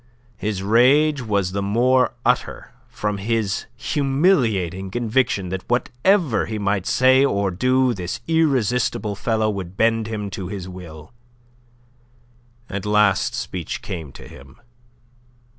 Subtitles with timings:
[0.37, 7.23] His rage was the more utter from his humiliating conviction that whatever he might say
[7.23, 11.13] or do, this irresistible fellow would bend him to his will.
[12.67, 14.59] At last speech came to him.